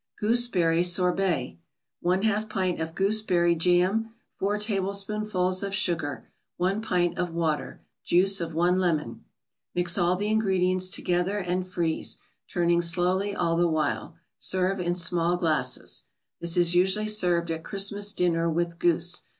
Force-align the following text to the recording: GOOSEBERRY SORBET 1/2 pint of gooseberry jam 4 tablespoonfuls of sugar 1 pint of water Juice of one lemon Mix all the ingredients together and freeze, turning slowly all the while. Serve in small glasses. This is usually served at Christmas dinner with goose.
GOOSEBERRY 0.19 0.81
SORBET 0.81 1.57
1/2 2.03 2.49
pint 2.49 2.81
of 2.81 2.95
gooseberry 2.95 3.53
jam 3.53 4.15
4 4.39 4.57
tablespoonfuls 4.57 5.61
of 5.61 5.75
sugar 5.75 6.27
1 6.57 6.81
pint 6.81 7.19
of 7.19 7.29
water 7.35 7.81
Juice 8.03 8.41
of 8.41 8.55
one 8.55 8.79
lemon 8.79 9.23
Mix 9.75 9.99
all 9.99 10.15
the 10.15 10.29
ingredients 10.29 10.89
together 10.89 11.37
and 11.37 11.67
freeze, 11.67 12.17
turning 12.51 12.81
slowly 12.81 13.35
all 13.35 13.55
the 13.55 13.67
while. 13.67 14.15
Serve 14.39 14.79
in 14.79 14.95
small 14.95 15.37
glasses. 15.37 16.05
This 16.39 16.57
is 16.57 16.73
usually 16.73 17.07
served 17.07 17.51
at 17.51 17.63
Christmas 17.63 18.11
dinner 18.11 18.49
with 18.49 18.79
goose. 18.79 19.21